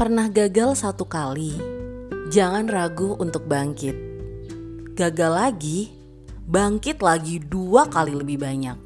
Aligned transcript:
Pernah 0.00 0.32
gagal 0.32 0.80
satu 0.80 1.04
kali, 1.04 1.60
jangan 2.32 2.64
ragu 2.72 3.20
untuk 3.20 3.44
bangkit. 3.44 3.92
Gagal 4.96 5.28
lagi, 5.28 5.92
bangkit 6.48 7.04
lagi 7.04 7.36
dua 7.36 7.84
kali 7.84 8.16
lebih 8.16 8.40
banyak. 8.40 8.80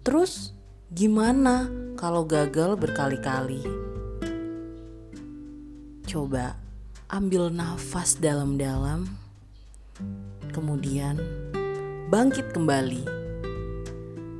Terus, 0.00 0.56
gimana 0.88 1.68
kalau 2.00 2.24
gagal 2.24 2.80
berkali-kali? 2.80 3.60
Coba 6.08 6.56
ambil 7.12 7.52
nafas 7.52 8.16
dalam-dalam, 8.16 9.04
kemudian 10.56 11.20
bangkit 12.08 12.56
kembali. 12.56 13.04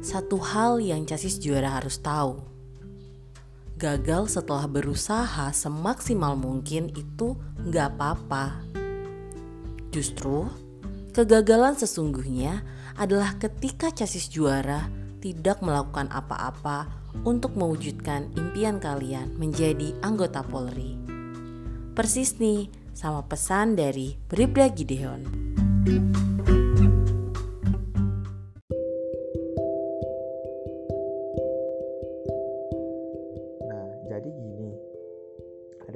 Satu 0.01 0.41
hal 0.41 0.81
yang 0.81 1.05
casis 1.05 1.37
juara 1.37 1.69
harus 1.69 2.01
tahu 2.01 2.55
gagal 3.77 4.33
setelah 4.33 4.65
berusaha 4.65 5.53
semaksimal 5.53 6.33
mungkin 6.33 6.89
itu 6.97 7.37
nggak 7.61 7.97
apa-apa. 7.97 8.65
Justru, 9.93 10.48
kegagalan 11.12 11.77
sesungguhnya 11.77 12.65
adalah 12.97 13.37
ketika 13.37 13.93
casis 13.93 14.33
juara 14.33 14.89
tidak 15.20 15.61
melakukan 15.61 16.09
apa-apa 16.09 16.89
untuk 17.25 17.53
mewujudkan 17.57 18.33
impian 18.37 18.81
kalian 18.81 19.37
menjadi 19.37 19.93
anggota 20.00 20.41
Polri. 20.41 20.97
Persis 21.93 22.37
nih 22.41 22.69
sama 22.97 23.25
pesan 23.28 23.77
dari 23.77 24.17
Bribda 24.28 24.72
Gideon. 24.72 25.20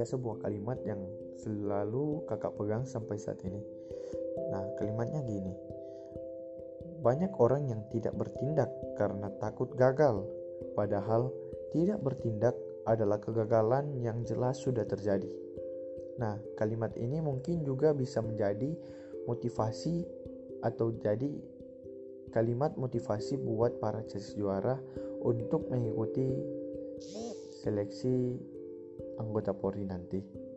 Ada 0.01 0.17
sebuah 0.17 0.41
kalimat 0.41 0.81
yang 0.89 0.97
selalu 1.37 2.25
kakak 2.25 2.57
pegang 2.57 2.89
sampai 2.89 3.21
saat 3.21 3.37
ini. 3.45 3.61
Nah, 4.49 4.65
kalimatnya 4.81 5.21
gini. 5.29 5.53
Banyak 7.05 7.37
orang 7.37 7.69
yang 7.69 7.85
tidak 7.93 8.17
bertindak 8.17 8.73
karena 8.97 9.29
takut 9.37 9.69
gagal, 9.77 10.25
padahal 10.73 11.29
tidak 11.77 12.01
bertindak 12.01 12.57
adalah 12.89 13.21
kegagalan 13.21 13.93
yang 14.01 14.25
jelas 14.25 14.57
sudah 14.65 14.89
terjadi. 14.89 15.29
Nah, 16.17 16.41
kalimat 16.57 16.97
ini 16.97 17.21
mungkin 17.21 17.61
juga 17.61 17.93
bisa 17.93 18.25
menjadi 18.25 18.73
motivasi 19.29 20.09
atau 20.65 20.97
jadi 20.97 21.29
kalimat 22.33 22.73
motivasi 22.81 23.37
buat 23.37 23.77
para 23.85 24.01
juara 24.09 24.81
untuk 25.21 25.69
mengikuti 25.69 26.41
seleksi 27.61 28.41
anggota 29.21 29.53
Polri 29.53 29.85
nanti. 29.85 30.50